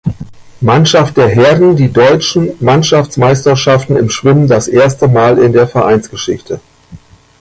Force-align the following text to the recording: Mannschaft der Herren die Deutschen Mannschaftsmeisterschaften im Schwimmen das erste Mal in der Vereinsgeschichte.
Mannschaft 0.61 1.15
der 1.17 1.29
Herren 1.29 1.75
die 1.75 1.93
Deutschen 1.93 2.53
Mannschaftsmeisterschaften 2.59 3.95
im 3.97 4.09
Schwimmen 4.09 4.47
das 4.47 4.67
erste 4.67 5.07
Mal 5.07 5.37
in 5.37 5.53
der 5.53 5.67
Vereinsgeschichte. 5.67 6.59